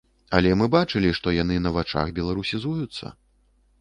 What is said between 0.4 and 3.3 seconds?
мы бачылі, што яны на вачах беларусізуюцца.